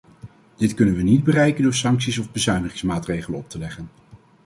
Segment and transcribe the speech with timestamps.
[0.57, 3.89] Dit kunnen we niet bereiken door sancties of bezuinigingsmaatregelen op te leggen.